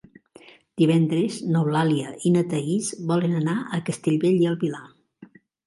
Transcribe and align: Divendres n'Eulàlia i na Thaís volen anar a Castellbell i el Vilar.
Divendres 0.81 1.37
n'Eulàlia 1.57 2.15
i 2.29 2.33
na 2.37 2.43
Thaís 2.55 2.89
volen 3.13 3.39
anar 3.43 3.57
a 3.79 3.83
Castellbell 3.93 4.43
i 4.43 4.51
el 4.57 4.59
Vilar. 4.67 4.85